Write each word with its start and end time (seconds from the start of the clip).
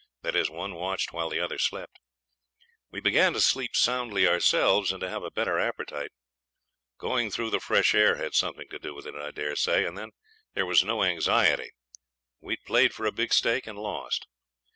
That 0.23 0.35
is, 0.35 0.49
one 0.49 0.73
watched 0.73 1.13
while 1.13 1.29
the 1.29 1.39
other 1.39 1.59
slept. 1.59 1.99
We 2.89 2.99
began 2.99 3.33
to 3.33 3.39
sleep 3.39 3.75
soundly 3.75 4.27
ourselves 4.27 4.91
and 4.91 4.99
to 5.01 5.07
have 5.07 5.21
a 5.21 5.29
better 5.29 5.59
appetite. 5.59 6.09
Going 6.97 7.29
through 7.29 7.51
the 7.51 7.59
fresh 7.59 7.93
air 7.93 8.15
had 8.15 8.33
something 8.33 8.67
to 8.69 8.79
do 8.79 8.95
with 8.95 9.05
it, 9.05 9.13
I 9.13 9.29
daresay. 9.29 9.85
And 9.85 9.95
then 9.95 10.09
there 10.55 10.65
was 10.65 10.83
no 10.83 11.03
anxiety. 11.03 11.69
We 12.39 12.53
had 12.53 12.65
played 12.65 12.93
for 12.95 13.05
a 13.05 13.11
big 13.11 13.31
stake 13.31 13.67
and 13.67 13.77
lost. 13.77 14.25